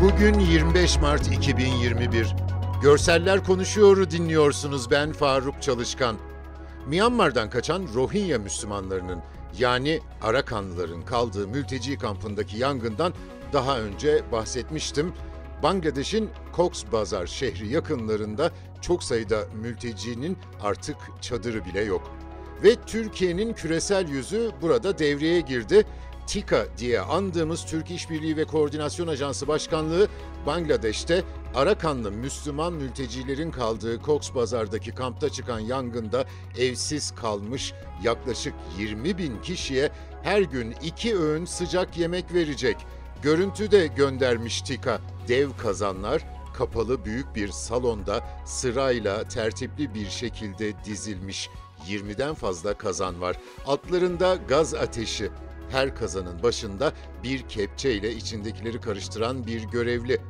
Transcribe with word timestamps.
Bugün 0.00 0.38
25 0.38 1.00
Mart 1.00 1.32
2021. 1.32 2.34
Görseller 2.82 3.44
Konuşuyor'u 3.44 4.10
dinliyorsunuz 4.10 4.90
ben 4.90 5.12
Faruk 5.12 5.62
Çalışkan. 5.62 6.16
Myanmar'dan 6.86 7.50
kaçan 7.50 7.88
Rohingya 7.94 8.38
Müslümanlarının 8.38 9.22
yani 9.58 10.00
Arakanlıların 10.22 11.04
kaldığı 11.04 11.48
mülteci 11.48 11.98
kampındaki 11.98 12.58
yangından 12.58 13.12
daha 13.52 13.80
önce 13.80 14.22
bahsetmiştim. 14.32 15.12
Bangladeş'in 15.62 16.30
Cox's 16.56 16.92
Bazar 16.92 17.26
şehri 17.26 17.68
yakınlarında 17.68 18.50
çok 18.80 19.02
sayıda 19.02 19.38
mültecinin 19.62 20.38
artık 20.62 20.96
çadırı 21.20 21.64
bile 21.64 21.80
yok. 21.80 22.10
Ve 22.62 22.74
Türkiye'nin 22.86 23.52
küresel 23.52 24.08
yüzü 24.08 24.50
burada 24.62 24.98
devreye 24.98 25.40
girdi. 25.40 25.84
TİKA 26.28 26.66
diye 26.78 27.00
andığımız 27.00 27.64
Türk 27.64 27.90
İşbirliği 27.90 28.36
ve 28.36 28.44
Koordinasyon 28.44 29.08
Ajansı 29.08 29.48
Başkanlığı 29.48 30.08
Bangladeş'te 30.46 31.24
Arakanlı 31.54 32.12
Müslüman 32.12 32.72
mültecilerin 32.72 33.50
kaldığı 33.50 34.02
Cox's 34.02 34.34
Bazar'daki 34.34 34.94
kampta 34.94 35.30
çıkan 35.30 35.60
yangında 35.60 36.24
evsiz 36.58 37.14
kalmış 37.14 37.72
yaklaşık 38.02 38.54
20 38.78 39.18
bin 39.18 39.42
kişiye 39.42 39.90
her 40.22 40.42
gün 40.42 40.74
iki 40.82 41.18
öğün 41.18 41.44
sıcak 41.44 41.98
yemek 41.98 42.34
verecek. 42.34 42.76
Görüntü 43.22 43.70
de 43.70 43.86
göndermiş 43.86 44.62
TİKA. 44.62 45.00
Dev 45.28 45.48
kazanlar 45.62 46.24
kapalı 46.54 47.04
büyük 47.04 47.34
bir 47.34 47.48
salonda 47.48 48.24
sırayla 48.46 49.24
tertipli 49.24 49.94
bir 49.94 50.08
şekilde 50.08 50.84
dizilmiş. 50.84 51.50
20'den 51.88 52.34
fazla 52.34 52.74
kazan 52.74 53.20
var. 53.20 53.36
Altlarında 53.66 54.38
gaz 54.48 54.74
ateşi. 54.74 55.30
Her 55.70 55.96
kazanın 55.96 56.42
başında 56.42 56.92
bir 57.22 57.42
kepçe 57.48 57.92
ile 57.92 58.12
içindekileri 58.12 58.80
karıştıran 58.80 59.46
bir 59.46 59.62
görevli. 59.62 60.20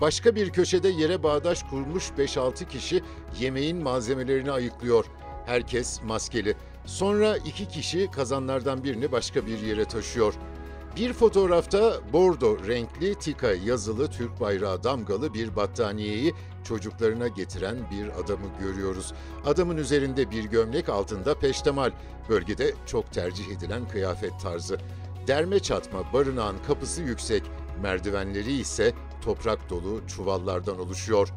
Başka 0.00 0.34
bir 0.34 0.50
köşede 0.50 0.88
yere 0.88 1.22
bağdaş 1.22 1.62
kurmuş 1.62 2.10
5-6 2.18 2.68
kişi 2.68 3.02
yemeğin 3.40 3.82
malzemelerini 3.82 4.52
ayıklıyor. 4.52 5.06
Herkes 5.46 6.02
maskeli. 6.02 6.56
Sonra 6.84 7.36
iki 7.36 7.68
kişi 7.68 8.10
kazanlardan 8.10 8.84
birini 8.84 9.12
başka 9.12 9.46
bir 9.46 9.58
yere 9.58 9.84
taşıyor. 9.84 10.34
Bir 10.96 11.12
fotoğrafta 11.12 11.94
bordo 12.12 12.58
renkli 12.66 13.14
tika 13.14 13.52
yazılı 13.52 14.10
Türk 14.10 14.40
bayrağı 14.40 14.84
damgalı 14.84 15.34
bir 15.34 15.56
battaniyeyi 15.56 16.34
çocuklarına 16.64 17.28
getiren 17.28 17.76
bir 17.90 18.08
adamı 18.08 18.46
görüyoruz. 18.60 19.12
Adamın 19.46 19.76
üzerinde 19.76 20.30
bir 20.30 20.44
gömlek 20.44 20.88
altında 20.88 21.38
peştemal. 21.38 21.90
Bölgede 22.28 22.74
çok 22.86 23.12
tercih 23.12 23.48
edilen 23.48 23.88
kıyafet 23.88 24.40
tarzı. 24.42 24.78
Derme 25.26 25.58
çatma 25.58 26.12
barınağın 26.12 26.56
kapısı 26.66 27.02
yüksek, 27.02 27.42
merdivenleri 27.82 28.52
ise 28.52 28.92
toprak 29.24 29.70
dolu 29.70 30.06
çuvallardan 30.06 30.80
oluşuyor. 30.80 31.28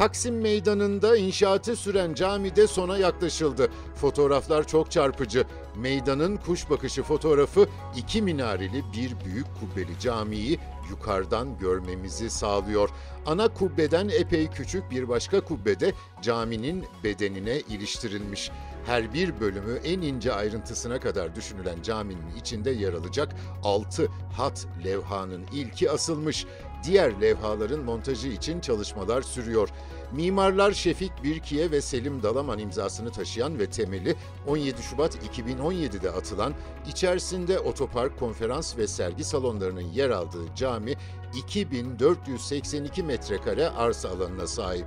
Taksim 0.00 0.40
Meydanı'nda 0.40 1.16
inşaatı 1.16 1.76
süren 1.76 2.14
camide 2.14 2.66
sona 2.66 2.98
yaklaşıldı. 2.98 3.68
Fotoğraflar 3.94 4.66
çok 4.66 4.90
çarpıcı. 4.90 5.44
Meydanın 5.76 6.36
kuş 6.36 6.70
bakışı 6.70 7.02
fotoğrafı 7.02 7.68
iki 7.96 8.22
minareli 8.22 8.84
bir 8.92 9.24
büyük 9.24 9.46
kubbeli 9.60 9.98
camiyi 10.00 10.58
yukarıdan 10.90 11.58
görmemizi 11.58 12.30
sağlıyor. 12.30 12.90
Ana 13.26 13.48
kubbeden 13.48 14.08
epey 14.08 14.46
küçük 14.46 14.90
bir 14.90 15.08
başka 15.08 15.40
kubbede 15.40 15.92
caminin 16.22 16.84
bedenine 17.04 17.60
iliştirilmiş. 17.60 18.50
Her 18.86 19.14
bir 19.14 19.40
bölümü 19.40 19.80
en 19.84 20.00
ince 20.00 20.32
ayrıntısına 20.32 21.00
kadar 21.00 21.34
düşünülen 21.34 21.82
caminin 21.82 22.36
içinde 22.40 22.70
yer 22.70 22.92
alacak 22.92 23.34
6 23.64 24.08
hat 24.36 24.66
levhanın 24.84 25.46
ilki 25.52 25.90
asılmış. 25.90 26.46
Diğer 26.84 27.20
levhaların 27.20 27.80
montajı 27.80 28.28
için 28.28 28.60
çalışmalar 28.60 29.22
sürüyor. 29.22 29.68
Mimarlar 30.12 30.72
Şefik 30.72 31.12
Birkiye 31.24 31.70
ve 31.70 31.80
Selim 31.80 32.22
Dalaman 32.22 32.58
imzasını 32.58 33.12
taşıyan 33.12 33.58
ve 33.58 33.70
temeli 33.70 34.16
17 34.46 34.82
Şubat 34.82 35.16
2017'de 35.16 36.10
atılan, 36.10 36.54
içerisinde 36.88 37.58
otopark, 37.58 38.18
konferans 38.18 38.76
ve 38.76 38.86
sergi 38.86 39.24
salonlarının 39.24 39.80
yer 39.80 40.10
aldığı 40.10 40.54
cami 40.56 40.94
2482 41.36 43.02
metrekare 43.02 43.68
arsa 43.68 44.08
alanına 44.08 44.46
sahip. 44.46 44.86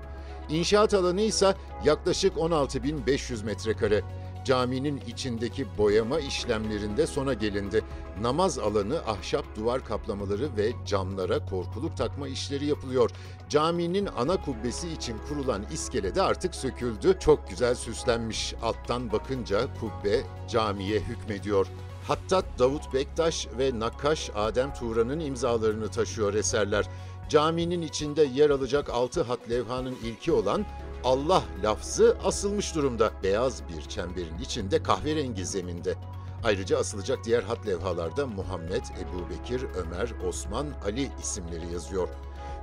İnşaat 0.50 0.94
alanı 0.94 1.22
ise 1.22 1.56
yaklaşık 1.86 2.36
16.500 2.36 3.46
metrekare. 3.46 4.04
Caminin 4.46 5.02
içindeki 5.08 5.78
boyama 5.78 6.20
işlemlerinde 6.20 7.08
sona 7.08 7.34
gelindi. 7.34 7.84
Namaz 8.22 8.60
alanı, 8.60 9.00
ahşap 9.08 9.46
duvar 9.56 9.86
kaplamaları 9.86 10.58
ve 10.58 10.72
camlara 10.86 11.46
korkuluk 11.46 11.98
takma 11.98 12.28
işleri 12.28 12.66
yapılıyor. 12.66 13.10
Caminin 13.50 14.10
ana 14.18 14.42
kubbesi 14.42 14.90
için 14.90 15.18
kurulan 15.30 15.66
iskele 15.74 16.16
de 16.16 16.22
artık 16.22 16.56
söküldü. 16.56 17.18
Çok 17.20 17.50
güzel 17.50 17.76
süslenmiş. 17.76 18.54
Alttan 18.62 19.12
bakınca 19.12 19.60
kubbe 19.80 20.22
camiye 20.50 21.00
hükmediyor. 21.00 21.68
Hattat 22.08 22.46
Davut 22.60 22.94
Bektaş 22.94 23.48
ve 23.58 23.80
Nakkaş 23.80 24.32
Adem 24.36 24.74
Turan'ın 24.74 25.20
imzalarını 25.20 25.88
taşıyor 25.88 26.34
eserler. 26.34 26.86
Caminin 27.30 27.82
içinde 27.82 28.24
yer 28.24 28.50
alacak 28.50 28.90
altı 28.90 29.22
hat 29.22 29.50
levhanın 29.50 29.96
ilki 30.04 30.32
olan 30.32 30.66
Allah 31.04 31.44
lafzı 31.64 32.18
asılmış 32.24 32.76
durumda. 32.76 33.12
Beyaz 33.24 33.62
bir 33.70 33.82
çemberin 33.82 34.38
içinde 34.40 34.84
kahverengi 34.84 35.46
zeminde. 35.46 35.96
Ayrıca 36.44 36.78
asılacak 36.80 37.20
diğer 37.26 37.44
hat 37.44 37.68
levhalarda 37.68 38.28
Muhammed, 38.28 38.84
Ebu 39.02 39.30
Bekir, 39.30 39.64
Ömer, 39.76 40.14
Osman, 40.28 40.68
Ali 40.86 41.12
isimleri 41.22 41.74
yazıyor. 41.74 42.08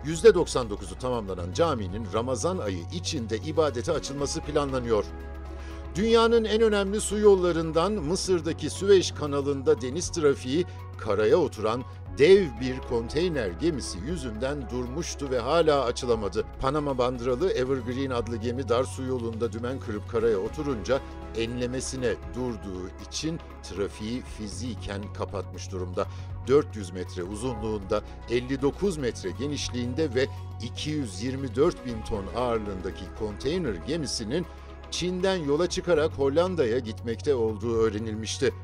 %99'u 0.04 0.98
tamamlanan 0.98 1.52
caminin 1.52 2.06
Ramazan 2.14 2.58
ayı 2.58 2.82
içinde 2.92 3.36
ibadete 3.36 3.92
açılması 3.92 4.40
planlanıyor. 4.40 5.04
Dünyanın 5.94 6.44
en 6.44 6.62
önemli 6.62 7.00
su 7.00 7.18
yollarından 7.18 7.92
Mısır'daki 7.92 8.70
Süveyş 8.70 9.12
kanalında 9.12 9.80
deniz 9.80 10.08
trafiği 10.08 10.66
karaya 10.98 11.36
oturan 11.36 11.84
dev 12.18 12.44
bir 12.60 12.78
konteyner 12.88 13.48
gemisi 13.48 13.98
yüzünden 13.98 14.70
durmuştu 14.70 15.30
ve 15.30 15.38
hala 15.38 15.84
açılamadı. 15.84 16.44
Panama 16.60 16.98
bandıralı 16.98 17.52
Evergreen 17.52 18.10
adlı 18.10 18.36
gemi 18.36 18.68
dar 18.68 18.84
su 18.84 19.02
yolunda 19.02 19.52
dümen 19.52 19.80
kırıp 19.80 20.10
karaya 20.10 20.38
oturunca 20.38 21.00
enlemesine 21.36 22.14
durduğu 22.34 22.88
için 23.08 23.40
trafiği 23.62 24.22
fiziken 24.22 25.12
kapatmış 25.18 25.72
durumda. 25.72 26.06
400 26.48 26.90
metre 26.90 27.22
uzunluğunda, 27.22 28.02
59 28.30 28.96
metre 28.96 29.30
genişliğinde 29.30 30.14
ve 30.14 30.26
224 30.62 31.86
bin 31.86 32.02
ton 32.02 32.24
ağırlığındaki 32.36 33.04
konteyner 33.18 33.74
gemisinin 33.74 34.46
Çin'den 34.90 35.36
yola 35.36 35.66
çıkarak 35.66 36.12
Hollanda'ya 36.12 36.78
gitmekte 36.78 37.34
olduğu 37.34 37.76
öğrenilmişti. 37.76 38.54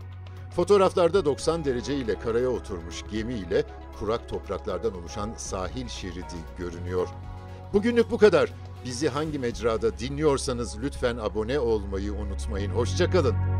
Fotoğraflarda 0.56 1.24
90 1.24 1.64
derece 1.64 1.94
ile 1.94 2.18
karaya 2.18 2.48
oturmuş 2.48 3.04
gemi 3.12 3.34
ile 3.34 3.64
kurak 3.98 4.28
topraklardan 4.28 4.94
oluşan 4.96 5.30
sahil 5.36 5.88
şeridi 5.88 6.36
görünüyor. 6.58 7.08
Bugünlük 7.72 8.10
bu 8.10 8.18
kadar. 8.18 8.52
Bizi 8.84 9.08
hangi 9.08 9.38
mecrada 9.38 9.98
dinliyorsanız 9.98 10.82
lütfen 10.82 11.16
abone 11.16 11.58
olmayı 11.58 12.12
unutmayın. 12.12 12.70
Hoşçakalın. 12.70 13.55